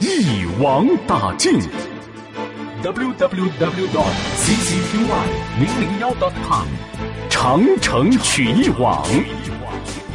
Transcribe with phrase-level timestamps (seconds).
[0.00, 1.60] 一网打尽。
[2.82, 4.96] www dot ccqy
[5.58, 6.66] 零零幺 dot com。
[7.28, 9.06] 长城曲艺网，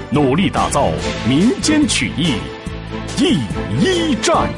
[0.10, 0.90] 努力打造
[1.28, 2.34] 民间曲艺
[3.16, 3.38] 第
[3.80, 4.50] 一站。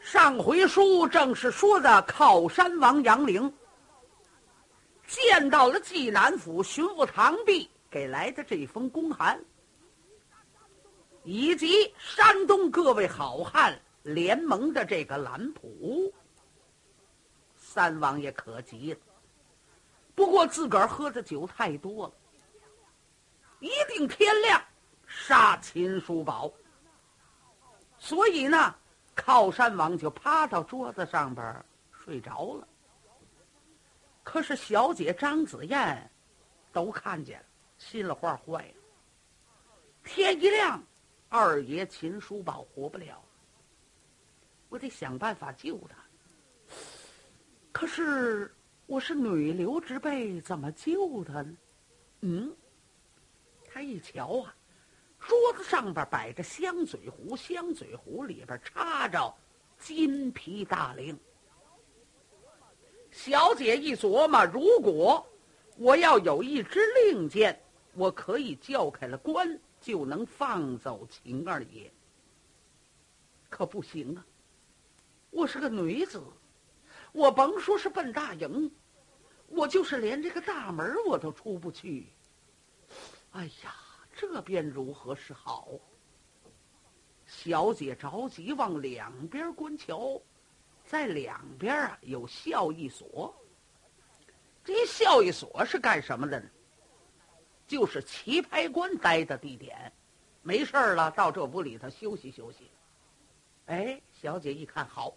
[0.00, 3.52] 上回书正是说的靠山王杨凌
[5.08, 9.38] 见到了济南府巡抚唐弼给来的这封公函，
[11.24, 16.10] 以及山东各位好汉联盟的这个蓝谱。
[17.54, 19.00] 三王爷可急了，
[20.14, 22.14] 不过自个儿喝的酒太多了，
[23.60, 24.62] 一定天亮
[25.06, 26.50] 杀秦叔宝。
[27.98, 28.74] 所以呢，
[29.14, 32.66] 靠山王就趴到桌子上边睡着了。
[34.22, 36.10] 可是小姐张子燕
[36.72, 37.46] 都看见了，
[37.82, 38.74] 心里话坏了。
[40.04, 40.82] 天一亮，
[41.28, 43.20] 二爷秦叔宝活不了，
[44.68, 45.96] 我得想办法救他。
[47.72, 48.54] 可是
[48.86, 51.56] 我是女流之辈，怎么救他呢？
[52.20, 52.56] 嗯，
[53.68, 54.54] 他一瞧啊，
[55.18, 59.34] 桌子上边摆着香嘴壶，香嘴壶里边插着
[59.76, 61.18] 金皮大令。
[63.10, 65.26] 小姐一琢磨，如果
[65.76, 67.60] 我要有一支令箭，
[67.94, 71.92] 我可以叫开了关，就能放走秦二爷。
[73.50, 74.24] 可不行啊，
[75.30, 76.22] 我是个女子。
[77.12, 78.72] 我甭说是奔大营，
[79.48, 82.08] 我就是连这个大门我都出不去。
[83.32, 83.74] 哎呀，
[84.16, 85.68] 这便如何是好？
[87.26, 90.20] 小姐着急往两边观瞧，
[90.84, 93.34] 在两边啊有孝义所。
[94.64, 96.48] 这孝义所是干什么的呢？
[97.72, 99.90] 就是棋牌官待的地点。
[100.42, 102.70] 没事了，到这屋里头休息休息。
[103.64, 105.16] 哎，小姐一看，好。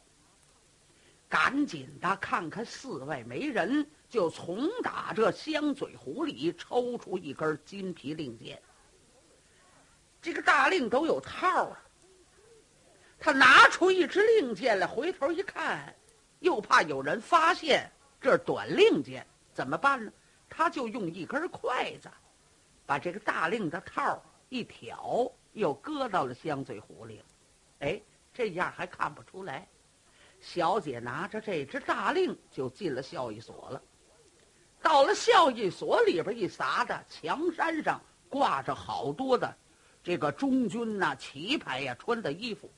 [1.28, 8.62] 赶紧的，看看四外没人，就从打这香嘴壶里抽出一根金皮令箭。
[10.22, 11.84] 这个大令都有套啊。
[13.20, 15.94] 他拿出一支令箭来，回头一看，
[16.40, 17.92] 又怕有人发现
[18.22, 20.10] 这短令箭，怎么办呢？
[20.48, 22.10] 他就用一根筷子，
[22.86, 27.26] 把这个大令的套一挑，又搁到了香嘴壶里了。
[27.80, 28.02] 哎，
[28.34, 29.68] 这样还看不出来。
[30.40, 33.82] 小姐拿着这只大令就进了孝义所了。
[34.82, 39.52] 到了孝义所里边一撒的墙山上挂着好多的
[40.04, 42.70] 这个中军呐旗牌呀穿的衣服，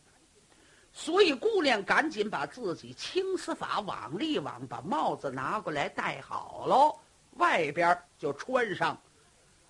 [0.94, 6.98] 所以姑娘赶紧把自己青丝法往里往，把帽子拿过来戴好喽，
[7.32, 8.98] 外边就穿上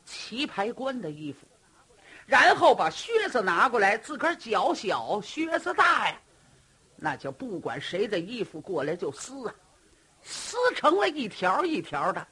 [0.08, 1.46] 棋牌官的衣服，
[2.26, 6.18] 然后把靴子拿过来，自个儿脚小，靴子大呀。
[6.96, 9.54] 那就不管谁的衣服过来就撕啊，
[10.24, 12.26] 撕成了一条一条的，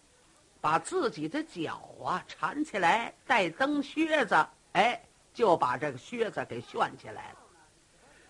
[0.62, 4.36] 把自己的脚啊缠起来，带蹬靴子，
[4.72, 5.00] 哎，
[5.34, 7.38] 就把这个靴子给旋起来了。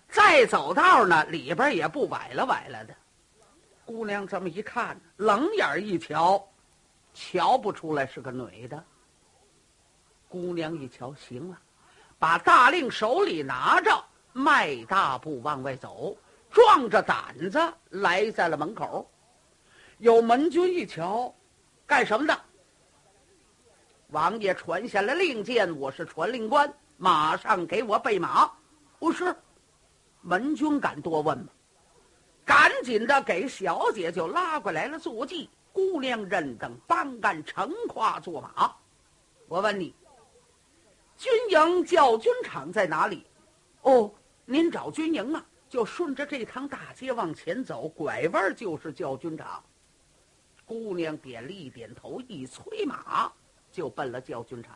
[0.09, 2.95] 再走道呢，里边也不崴了崴了的。
[3.85, 6.43] 姑娘这么一看，冷眼一瞧，
[7.13, 8.83] 瞧不出来是个女的。
[10.27, 11.57] 姑娘一瞧，行了，
[12.19, 14.03] 把大令手里拿着，
[14.33, 16.15] 迈大步往外走。
[16.51, 17.59] 壮着胆子
[17.89, 19.05] 来在了门口，
[19.97, 21.33] 有门军一瞧，
[21.85, 22.39] 干什么的？
[24.09, 28.49] 王爷传下了令箭，我是传令官，马上给我备马。
[28.99, 29.35] 不是，
[30.21, 31.47] 门军敢多问吗？
[32.45, 38.73] 赶紧的给小姐就拉过来了坐骑，姑娘认等帮干乘跨坐马。
[39.49, 39.93] 我问你，
[41.17, 43.25] 军营教军场在哪里？
[43.81, 44.11] 哦，
[44.45, 45.45] 您找军营啊？
[45.67, 49.63] 就顺着这趟大街往前走，拐弯就是教军场。
[50.65, 53.31] 姑娘点了一点头，一催马
[53.71, 54.75] 就奔了教军场。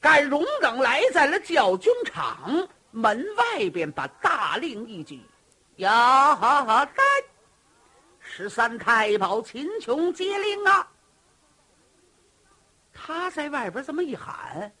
[0.00, 5.22] 赶荣等来在了教军场门外边，把大令一举，
[5.76, 6.84] 呀哈哈！
[6.86, 7.02] 带
[8.18, 10.91] 十三太保秦琼接令啊！
[13.04, 14.72] 他在外边这么一喊，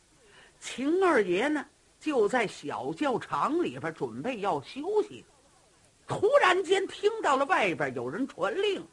[0.60, 1.66] 秦二爷呢，
[1.98, 5.26] 就在小教场里边准备要休息，
[6.06, 8.86] 突然间听到了外边有人传令，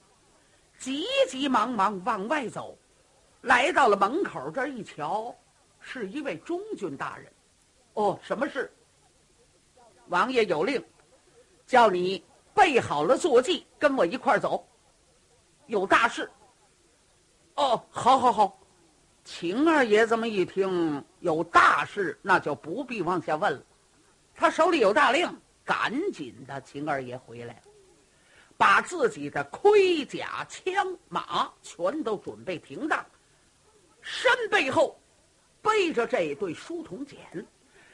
[0.80, 2.76] 急急忙忙往外走，
[3.42, 5.36] 来到了门口这一瞧，
[5.80, 7.32] 是一位中军大人。
[7.94, 8.74] 哦，什么事？
[10.08, 10.84] 王爷有令，
[11.68, 14.68] 叫你备好了坐骑，跟我一块儿走。
[15.68, 16.28] 有大事。
[17.54, 18.60] 哦，好，好，好。
[19.32, 23.62] 秦二爷这么一听有大事，那就不必往下问了。
[24.36, 25.32] 他手里有大令，
[25.64, 27.62] 赶紧的，秦二爷回来，
[28.58, 33.06] 把自己的盔甲、枪马全都准备停当，
[34.02, 35.00] 身背后
[35.62, 37.16] 背着这对书童锏，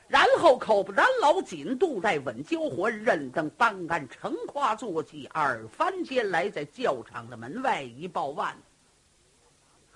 [0.07, 8.57] 然后口不单老，紧肚带稳，交环任登班杆，乘胯坐骑，二番间来在教场的门外一报万。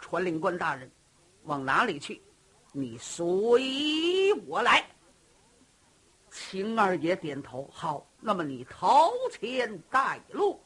[0.02, 0.90] 传令官大人，
[1.44, 2.22] 往哪里去？
[2.72, 4.86] 你随我来。
[6.30, 8.06] 秦二爷点头，好。
[8.20, 10.62] 那么你头前带路。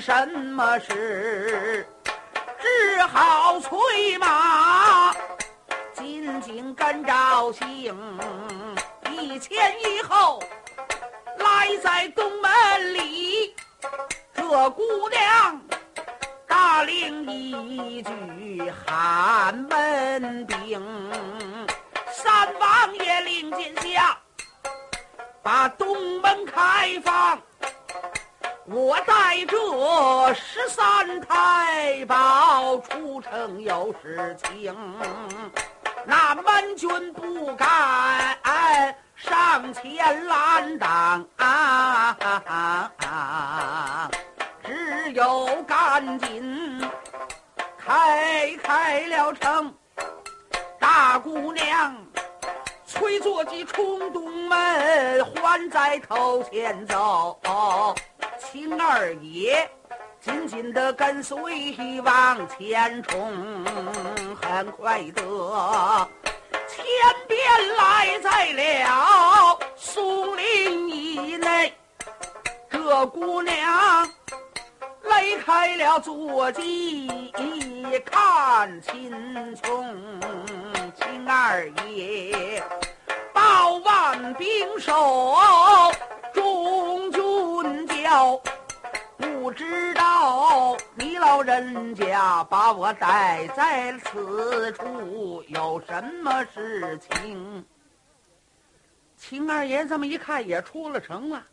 [0.00, 1.86] 什么事？
[2.58, 5.14] 只好催马，
[5.92, 7.94] 紧紧跟着行，
[9.10, 10.42] 一前一后，
[11.36, 13.54] 来在东门里。
[14.34, 15.60] 这姑娘
[16.48, 20.82] 大令一句喊门兵，
[22.10, 24.16] 三王爷令箭下，
[25.42, 27.38] 把东门开放。
[28.72, 34.72] 我带着十三太保出城有事情，
[36.04, 38.38] 那门军不敢
[39.16, 41.26] 上前拦挡，
[44.64, 46.80] 只有赶紧
[47.76, 49.74] 开开了城。
[50.78, 51.96] 大姑娘
[52.86, 57.36] 催坐骑冲东门，还在头前走。
[58.52, 59.70] 秦二爷
[60.20, 61.36] 紧紧的跟随
[62.04, 63.64] 往前冲，
[64.42, 65.22] 很快的
[66.66, 66.84] 前
[67.28, 67.38] 边
[67.76, 71.72] 来在了松林以内。
[72.68, 74.04] 这姑娘
[75.04, 77.08] 离开了坐骑，
[78.04, 80.20] 看秦琼，
[80.96, 82.60] 秦二爷
[83.32, 84.92] 抱万兵手。
[89.50, 97.64] 不知道你老人家把我带在此处有什么事情？
[99.16, 101.44] 秦二爷这么一看，也出了城了。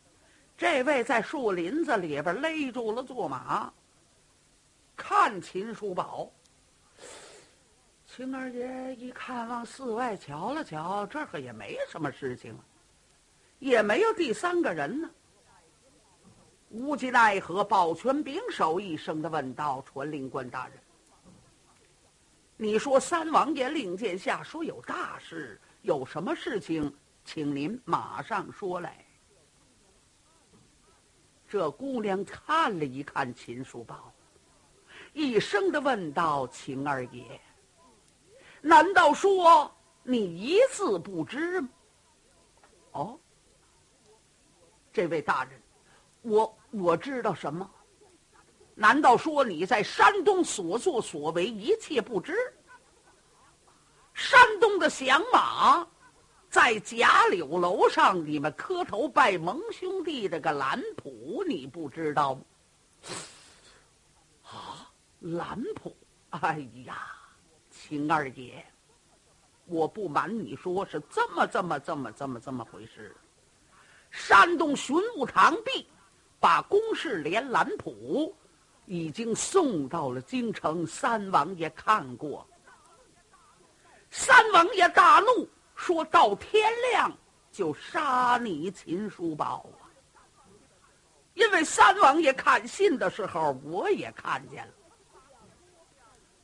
[0.55, 3.73] 这位在树林子里边勒住了坐马，
[4.95, 6.31] 看秦叔宝。
[8.05, 12.55] 秦二爷一看，往寺外瞧了瞧，这可也没什么事情，
[13.57, 15.09] 也没有第三个人呢。
[16.69, 20.77] 无计奈何，保全兵手一声的问道：“传令官大人，
[22.57, 26.93] 你说三王爷令箭下，说有大事，有什么事情，
[27.23, 29.05] 请您马上说来。”
[31.47, 34.11] 这姑娘看了一看秦叔宝，
[35.13, 37.39] 一声的问道：“秦二爷，
[38.59, 41.69] 难道说你一字不知吗？”
[42.91, 43.17] 哦，
[44.91, 45.61] 这位大人。
[46.23, 47.69] 我我知道什么？
[48.75, 52.35] 难道说你在山东所作所为一切不知？
[54.13, 55.87] 山东的响马，
[56.49, 62.41] 在贾柳楼上，你们磕头拜蒙兄弟这个蓝谱，你不知道吗？
[64.43, 65.95] 啊，蓝谱！
[66.29, 67.07] 哎呀，
[67.71, 68.63] 秦二爷，
[69.65, 73.15] 我不瞒你说，是这么这么这么这么这么回事。
[74.11, 75.87] 山东巡务堂弟
[76.39, 78.35] 把公事连蓝谱
[78.85, 82.47] 已经送到了京城，三王爷看过。
[84.09, 87.11] 三王爷大怒，说到天亮
[87.51, 89.89] 就杀你秦叔宝啊！
[91.33, 94.73] 因为三王爷看信的时候，我也看见了。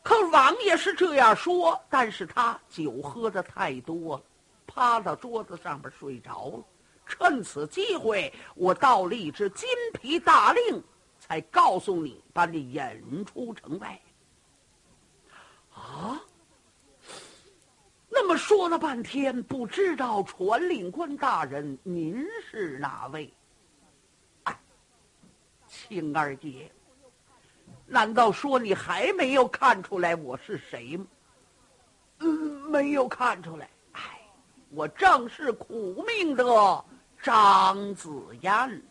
[0.04, 4.24] 可王爷是这样说，但是他酒喝的太多了，
[4.68, 6.64] 趴到桌子上边睡着了。
[7.06, 10.84] 趁此机会，我倒了一支金皮大令，
[11.20, 14.00] 才告诉你把你引出城外。
[15.74, 16.22] 啊！
[18.16, 23.34] 那么说了半天，不知道传令官大人您是哪位？
[24.44, 24.60] 哎，
[25.68, 26.72] 青二爷。
[27.86, 31.06] 难道说你还没有看出来我是谁吗？
[32.20, 32.30] 嗯，
[32.70, 33.70] 没有看出来。
[34.76, 36.44] 我正是苦命的
[37.22, 38.10] 张子
[38.42, 38.82] 嫣。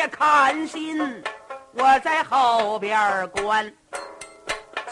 [0.00, 1.22] 王爷看信，
[1.74, 3.70] 我在后边观，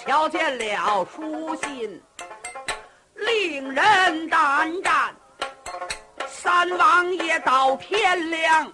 [0.05, 2.03] 瞧见了书信，
[3.15, 5.15] 令人胆战。
[6.27, 8.71] 三王爷到天亮。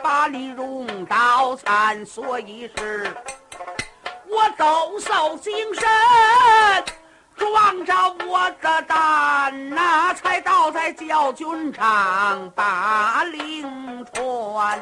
[0.00, 3.12] 把你荣到残，所以是
[4.28, 5.84] 我抖擞精神，
[7.34, 7.92] 壮着
[8.28, 14.80] 我的胆呐，才倒在教军场把令传。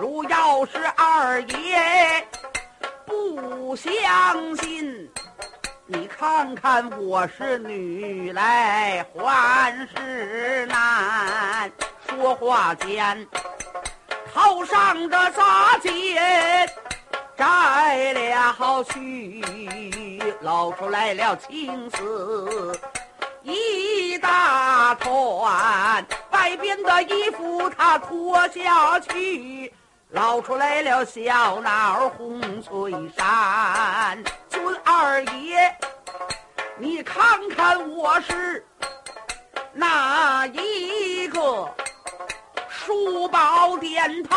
[0.00, 2.26] 如要是二爷
[3.04, 5.10] 不相信，
[5.84, 11.70] 你看看我是女来还是男？
[12.08, 13.28] 说话间。
[14.32, 15.90] 头上的扎结
[17.36, 22.80] 摘了去，露出来了青丝
[23.42, 26.06] 一大团。
[26.30, 29.70] 外边的衣服他脱下去，
[30.12, 34.22] 捞出来了小脑红翠山。
[34.48, 35.72] 尊二爷，
[36.78, 38.66] 你看看我是
[39.72, 41.72] 哪一个？
[42.68, 44.36] 书宝点头，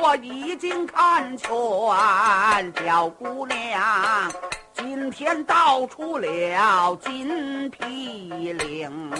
[0.00, 1.50] 我已经看全。
[2.84, 4.30] 小姑娘，
[4.72, 9.10] 今天道出了金皮令，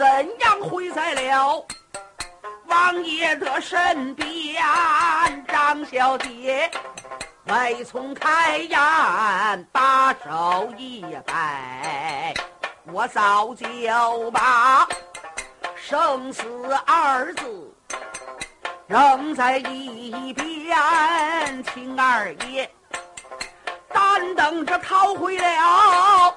[0.00, 0.06] 怎
[0.38, 1.62] 样会在了
[2.68, 4.56] 王爷的身边？
[5.46, 6.70] 张小姐，
[7.44, 8.78] 未从开言，
[9.70, 12.32] 把手一摆。
[12.90, 14.88] 我早就把
[15.76, 16.46] 生死
[16.86, 17.74] 二字
[18.86, 22.70] 扔在一边，秦二爷
[23.92, 26.34] 单等着逃回了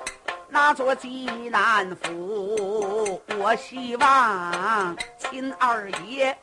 [0.54, 3.20] 那座济南府。
[3.40, 6.38] 我希望秦二爷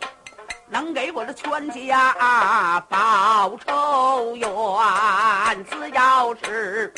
[0.68, 6.92] 能给我的全家报仇冤，只要是。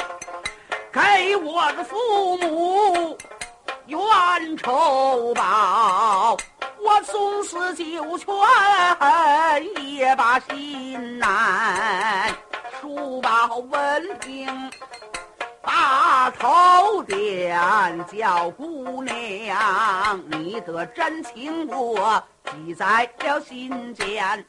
[0.90, 3.18] 给我的父母
[3.86, 6.34] 冤仇报，
[6.78, 8.26] 我纵死九泉
[9.84, 12.34] 也把心难。
[12.80, 14.46] 书报文凭，
[15.62, 17.56] 把头点，
[18.06, 24.44] 叫姑娘，你的真情我记在了心间。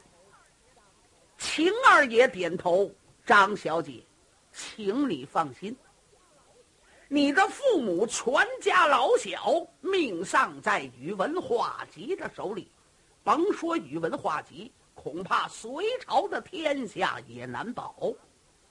[1.38, 2.92] 秦二爷点头，
[3.26, 4.04] 张小姐，
[4.52, 5.76] 请你放心。
[7.08, 12.72] 你的父母全家老小命丧在宇文化及的手里，
[13.24, 17.94] 甭说宇文化及，恐怕隋朝的天下也难保。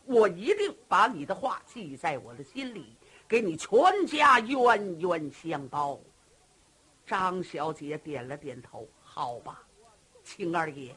[0.05, 2.97] 我一定把你的话记在我的心里，
[3.29, 5.99] 给你全家冤冤相报。
[7.07, 9.63] 张小姐点了点头，好吧，
[10.23, 10.95] 青二爷，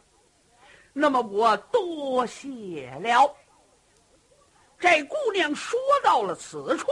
[0.93, 3.35] 那么我多谢了。
[4.77, 6.87] 这姑娘说到了此处，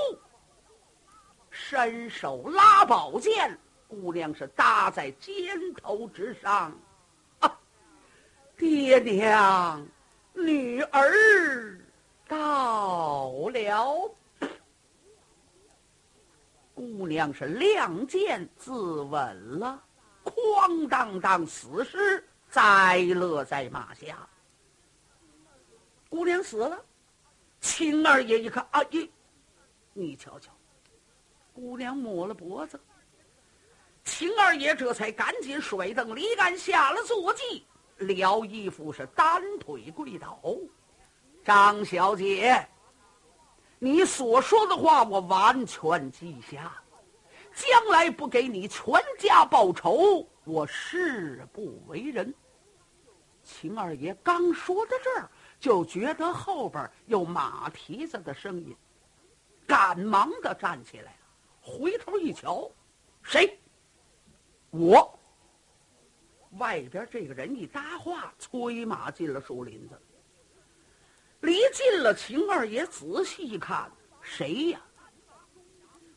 [1.51, 6.75] 伸手拉宝剑，姑娘是搭在肩头之上。
[7.39, 7.59] 啊，
[8.57, 9.85] 爹娘，
[10.33, 11.77] 女儿
[12.27, 14.15] 到了。
[16.75, 19.81] 姑娘是亮剑自刎了，
[20.25, 24.27] 哐当当死尸栽落在马下。
[26.09, 26.83] 姑娘死了，
[27.61, 29.07] 秦二爷一看，啊咦，
[29.93, 30.51] 你瞧瞧，
[31.53, 32.79] 姑娘抹了脖子。
[34.03, 37.65] 秦二爷这才赶紧甩蹬离杆下了坐骑，
[37.97, 40.39] 撩衣服是单腿跪倒。
[41.43, 42.67] 张小姐。
[43.79, 46.71] 你所说的话，我完全记下。
[47.53, 52.33] 将来不给你全家报仇，我誓不为人。
[53.43, 58.75] 秦二爷刚说到这儿，就觉得后边有马蹄子的声音，
[59.67, 61.17] 赶忙的站起来了，
[61.61, 62.71] 回头一瞧，
[63.21, 63.59] 谁？
[64.71, 65.19] 我。
[66.57, 70.01] 外边这个人一搭话，催马进了树林子。
[71.43, 74.81] 离近了，秦二爷仔细一看，谁呀？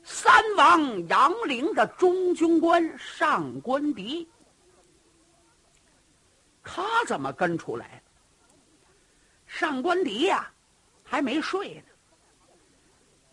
[0.04, 4.28] 三王杨凌的中军官上官迪。
[6.62, 8.00] 他怎么跟出来？
[9.48, 10.48] 上官迪呀，
[11.02, 11.82] 还没睡呢。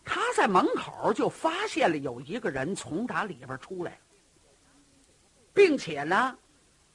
[0.04, 4.00] 他在门口就发现了有一个人从打里边出来，
[5.52, 6.36] 并且呢，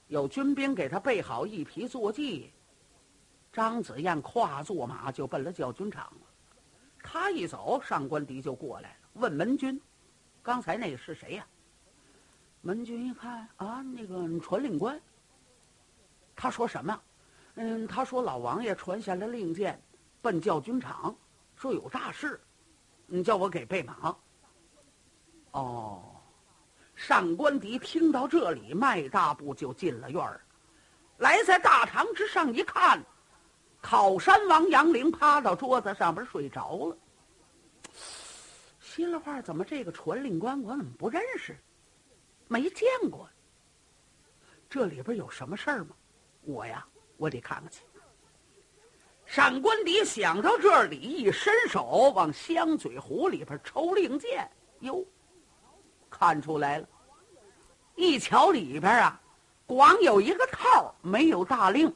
[0.08, 2.52] 有军兵给他备好一匹坐骑。
[3.60, 6.22] 张子燕跨坐马就奔了教军场了。
[7.04, 9.78] 他一走，上官迪就过来了，问门军
[10.42, 11.46] ：“刚才那个是谁呀？”
[12.64, 14.98] 门军一看啊，那个传令官。
[16.38, 17.02] 他说什么？
[17.56, 19.78] 嗯，他说老王爷传下来令箭，
[20.22, 21.14] 奔教军场，
[21.58, 22.40] 说有大事，
[23.08, 24.16] 你叫我给备马。
[25.52, 26.16] 哦，
[26.96, 30.40] 上官迪听到这里，迈大步就进了院儿，
[31.18, 33.04] 来在大堂之上一看。
[33.82, 36.98] 考山王杨凌趴到桌子上边睡着了。
[38.82, 41.58] 心里话：怎么这个传令官我怎么不认识？
[42.48, 43.30] 没见过。
[44.70, 45.96] 这里边有什么事儿吗？
[46.42, 46.86] 我呀，
[47.18, 47.82] 我得看看去。
[49.26, 55.06] 上官迪想到这里，一伸手往香嘴壶里边抽令箭，哟，
[56.10, 56.88] 看出来了。
[57.96, 59.22] 一瞧里边啊，
[59.66, 61.94] 光有一个套，没有大令。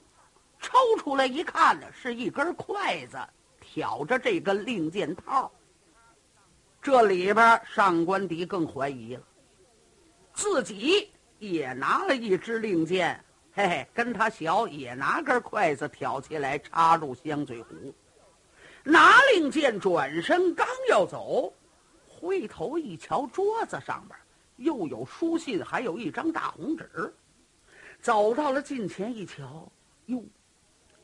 [0.63, 3.17] 抽出来一看呢，是一根筷子
[3.59, 5.51] 挑着这根令箭套。
[6.81, 9.23] 这里边上官迪更怀疑了，
[10.33, 13.23] 自己也拿了一支令箭，
[13.53, 17.93] 嘿嘿，跟他小也拿根筷子挑起来插入香嘴壶，
[18.83, 21.53] 拿令箭转身刚要走，
[22.07, 24.17] 回头一瞧桌子上边
[24.57, 27.13] 又有书信，还有一张大红纸，
[28.01, 29.71] 走到了近前一瞧，
[30.07, 30.23] 哟。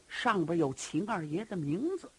[0.10, 2.12] 上边有秦二爷的名字，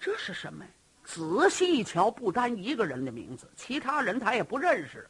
[0.00, 0.70] 这是什么呀？
[1.04, 5.08] 仔细一瞧，不单一个人的名字，其他人他也不认识。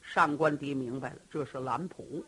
[0.00, 2.24] 上官迪明白了，这是兰普。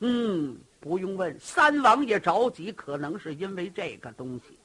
[0.00, 4.58] 嗯，不用问，三王爷着急，可能是因为这个东西。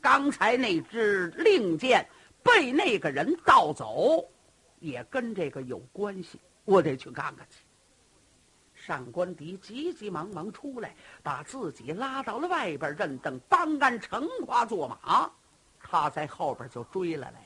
[0.00, 2.08] 刚才那支令箭
[2.42, 4.24] 被那个人盗走，
[4.80, 6.40] 也跟这个有关系。
[6.64, 7.58] 我得去看看去。
[8.86, 15.28] 上官迪急急忙忙出来，把自己拉到了外边，认等帮安乘夸坐马，
[15.80, 17.44] 他在后边就追了来。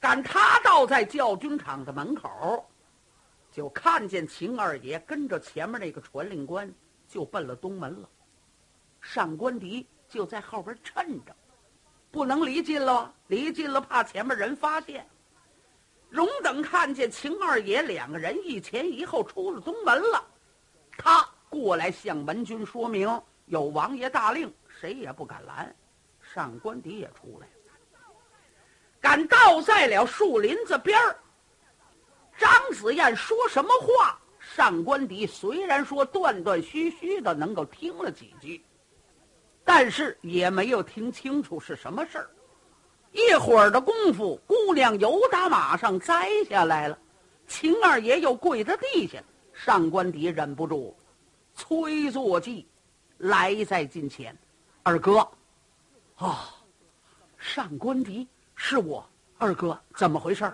[0.00, 2.66] 赶他到在教军场的门口，
[3.50, 6.72] 就看见秦二爷跟着前面那个传令官
[7.06, 8.08] 就奔了东门了。
[9.02, 11.36] 上官迪就在后边趁着，
[12.10, 15.06] 不能离近了，离近了怕前面人发现。
[16.12, 20.22] 荣等看见秦二爷两个人一前一后出了东门了，
[20.98, 23.08] 他过来向门军说明
[23.46, 25.74] 有王爷大令，谁也不敢拦。
[26.20, 28.12] 上官迪也出来了，
[29.00, 31.16] 赶到在了树林子边儿。
[32.38, 34.18] 张子燕说什么话？
[34.38, 38.62] 上官迪虽然说断断续续的能够听了几句，
[39.64, 42.30] 但是也没有听清楚是什么事儿。
[43.12, 46.98] 一会儿的功夫，姑娘由打马上摘下来了，
[47.46, 49.22] 秦二爷又跪在地下。
[49.52, 50.96] 上官迪忍不住，
[51.54, 52.66] 催坐骑
[53.18, 54.36] 来在近前。
[54.82, 55.18] 二哥，
[56.16, 56.54] 啊，
[57.36, 60.50] 上官迪是我二哥，怎么回事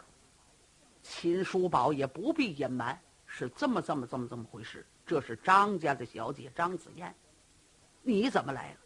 [1.03, 4.85] 秦叔宝也不必隐瞒，是这么这么这么这么回事。
[5.07, 7.15] 这是张家的小姐张子燕，
[8.03, 8.79] 你怎么来了？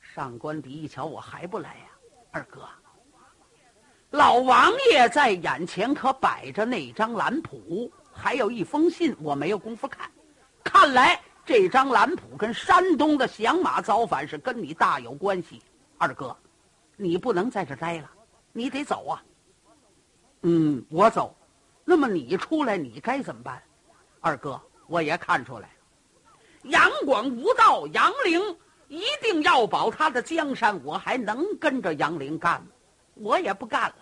[0.00, 1.84] 上官迪一瞧，我还不来呀，
[2.32, 2.66] 二哥。
[4.16, 10.10] 老王爷在眼前可摆着那张蓝谱，还有一封信，我没有功夫看。
[10.64, 15.62] 看来这张蓝谱跟山东的响马造反是跟你大有关系，
[15.98, 16.34] 二哥，
[16.96, 18.10] 你不能在这待了，
[18.54, 19.22] 你得走啊。
[20.40, 21.36] 嗯，我走。
[21.84, 23.62] 那么你出来，你该怎么办？
[24.20, 28.40] 二哥，我也看出来了，杨广无道，杨凌
[28.88, 32.68] 一定要保他的江山，我还能跟着杨凌干吗？
[33.18, 33.96] 我也不干了，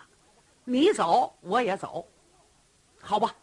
[0.67, 2.05] 你走我也走，
[2.99, 3.35] 好吧。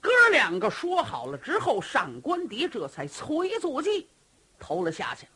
[0.00, 4.08] 哥儿两个说好了之后，上官迪这才催坐骑，
[4.56, 5.26] 投了下去，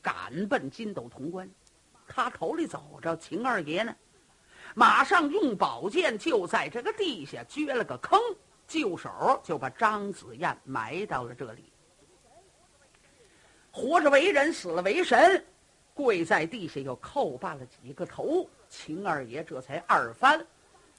[0.00, 1.48] 赶奔金斗潼关。
[2.08, 3.94] 他头里走着，秦二爷呢，
[4.74, 8.18] 马上用宝剑就在这个地下掘了个坑，
[8.66, 11.70] 就手就把张子燕埋到了这里。
[13.70, 15.44] 活着为人，死了为神，
[15.92, 18.48] 跪在地下又叩拜了几个头。
[18.70, 20.46] 秦二爷这才二番，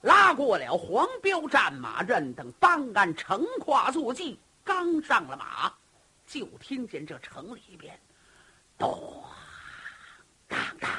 [0.01, 5.73] 拉过了黄标战马，阵等办案乘跨坐骑，刚上了马，
[6.27, 7.97] 就听见这城里边，
[8.77, 9.23] 咚，
[10.49, 10.91] 当当，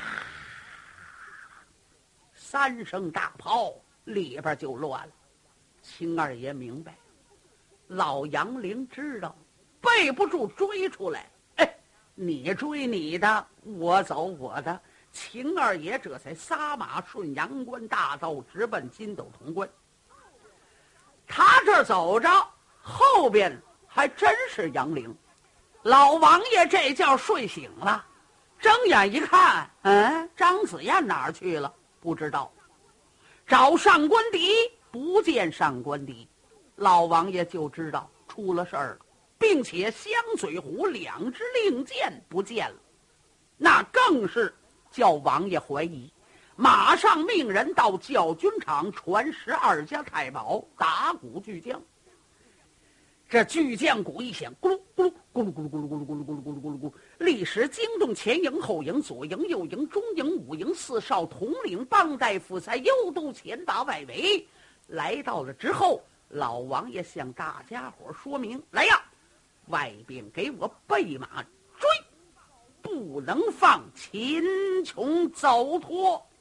[2.35, 5.13] 三声大炮，里边就乱了。
[5.83, 6.97] 秦二爷明白，
[7.89, 9.37] 老杨凌知道，
[9.81, 11.29] 背不住追出来。
[11.57, 11.77] 哎，
[12.15, 14.81] 你追你的，我走我的。
[15.13, 19.69] 秦二爷这才撒马顺阳关大道，直奔金斗潼关。
[21.27, 22.29] 他这走着，
[22.81, 25.15] 后边还真是杨凌。
[25.83, 28.05] 老王爷这觉睡醒了，
[28.59, 31.73] 睁眼一看，嗯，张子燕哪儿去了？
[32.01, 32.51] 不知道。
[33.47, 34.55] 找上官迪，
[34.91, 36.27] 不见上官迪，
[36.77, 39.07] 老王爷就知道出了事儿了，
[39.39, 42.77] 并且香嘴虎两支令箭不见了，
[43.59, 44.55] 那更是。
[44.93, 46.13] 叫王爷怀疑，
[46.55, 51.83] 马上命人到教军场传十二家太保打鼓巨将。
[53.29, 64.47] 这巨将鼓一响，咕噜咕噜咕噜咕噜咕噜咕噜咕噜咕噜咕噜咕噜咕噜咕，立时惊动前营后营左营右营中营五营四少统领帮带副才右都前打外围，
[64.87, 69.03] 来到了之后，老王爷向大家伙说明：来呀，
[69.69, 71.43] 外边给我备马。
[72.93, 74.43] 不能放秦
[74.85, 76.32] 琼走脱。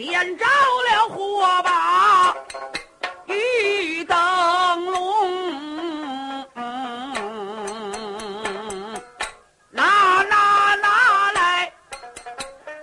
[0.00, 2.34] 点着了火把，
[3.26, 4.16] 玉灯
[4.86, 6.42] 笼，
[9.70, 11.70] 拿拿拿来，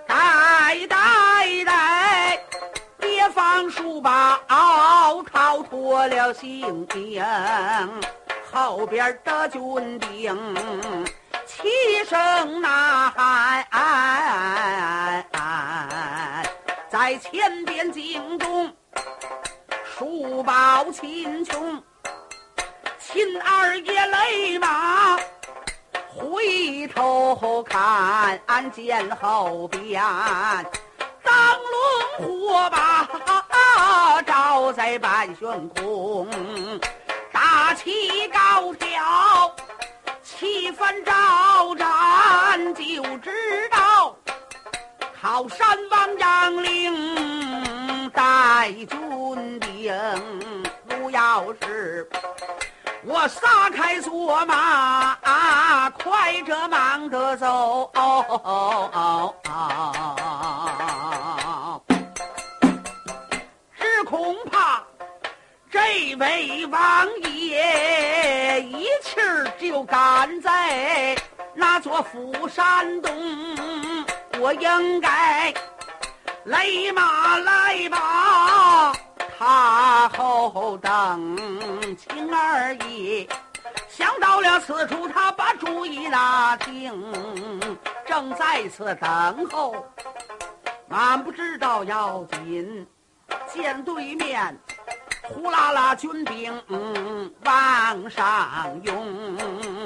[0.06, 0.96] 带带
[1.66, 2.38] 来，
[2.98, 4.38] 别放书包，
[5.32, 7.20] 逃脱了性命，
[8.52, 10.54] 后边的军兵
[11.44, 13.66] 齐声呐喊。
[17.08, 18.70] 在前边惊动
[19.82, 21.82] 书报秦琼，
[22.98, 25.16] 秦二爷勒马
[26.06, 28.38] 回头看，
[28.72, 30.04] 见后边
[31.22, 31.58] 当
[32.18, 33.08] 轮火把。
[34.26, 36.28] 照在半悬空，
[37.32, 39.56] 大旗高挑，
[40.22, 43.78] 气氛招展，就知道
[45.20, 49.92] 靠山王杨凌带军兵。
[50.88, 52.08] 如要是
[53.04, 57.90] 我撒开坐马，快着忙着走。
[64.06, 64.82] 恐怕
[65.70, 71.14] 这位王爷一气儿就赶在
[71.54, 73.12] 那座釜山东，
[74.40, 75.52] 我应该
[76.44, 78.92] 来马来吧，
[79.36, 81.36] 他后等
[81.96, 83.28] 秦二爷。
[83.88, 86.92] 想到了此处，他把主意拿定，
[88.06, 89.74] 正在此等候，
[90.88, 92.86] 俺不知道要紧。
[93.52, 94.56] 见对面，
[95.22, 96.62] 呼啦啦军兵
[97.44, 99.77] 往上涌，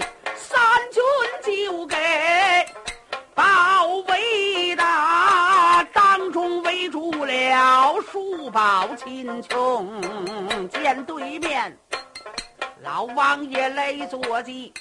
[8.52, 10.68] 报秦琼。
[10.68, 11.76] 见对面
[12.82, 14.72] 老王爷来坐骑，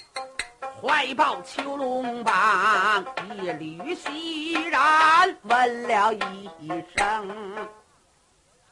[0.81, 6.49] 怀抱囚龙棒，一缕熙然问了一
[6.95, 7.67] 声。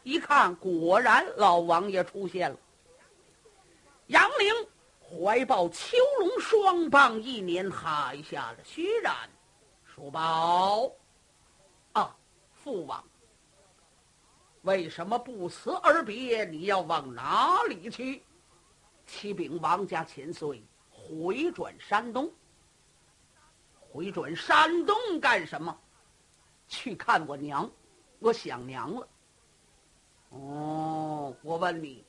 [0.04, 2.58] 一看，果然老王爷出现了。
[4.08, 4.54] 杨凌
[5.00, 9.14] 怀抱秋龙双棒，一年海下的虚然。
[9.86, 10.90] 叔宝，
[11.94, 12.16] 啊，
[12.54, 13.04] 父王，
[14.70, 16.46] 为什么不辞而别？
[16.46, 18.22] 你要往哪里去？
[19.08, 22.32] 启禀王家千岁，回转山东。
[23.80, 25.76] 回转山东干什么？
[26.68, 27.68] 去看我娘，
[28.20, 29.08] 我想娘了。
[30.30, 32.06] 哦，我问你，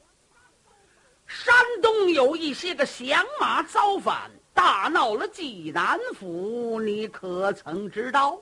[1.27, 8.39] 山东有一些个响马造反，大闹了济南府，你可曾知道？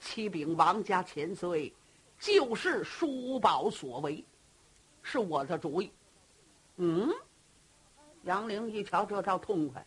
[0.00, 1.70] 启禀王家千岁，
[2.18, 4.24] 就是叔宝所为，
[5.02, 5.92] 是我的主意。
[6.76, 7.08] 嗯，
[8.22, 9.86] 杨凌一瞧这招痛快，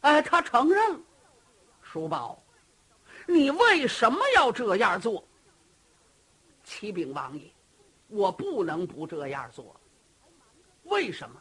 [0.00, 1.00] 哎，他承认了。
[1.82, 2.42] 叔宝，
[3.26, 5.22] 你为什么要这样做？
[6.64, 7.50] 启禀王爷，
[8.08, 9.74] 我不能不这样做。
[10.84, 11.40] 为什么？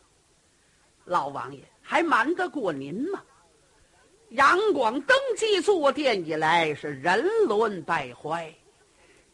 [1.06, 3.24] 老王爷还瞒得过您吗？
[4.30, 8.54] 杨广登基坐殿以来，是人伦败坏，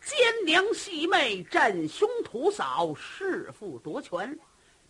[0.06, 4.40] 奸娘细妹，镇凶屠嫂，弑父夺权。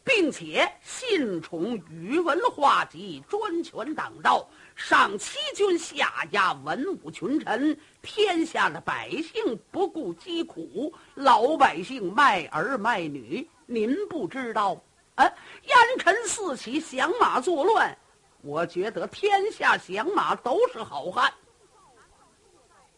[0.04, 14.80] 并且信宠宇文化及，专权当道，上欺君下压文武群臣，天下的百姓不顾疾苦，老百姓卖儿卖女，您不知道？
[15.16, 17.98] 啊，烟尘四起，响马作乱，
[18.44, 21.34] 我觉得天下响马都是好汉。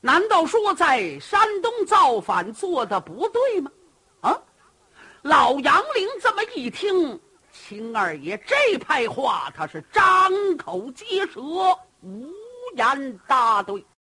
[0.08, 3.70] 难道说在山东造反做的不对吗？
[4.22, 4.42] 啊？
[5.22, 7.20] 老杨凌这么一听，
[7.52, 11.42] 秦二爷这派话，他是张口结舌，
[12.02, 12.32] 无
[12.78, 13.86] 言答对。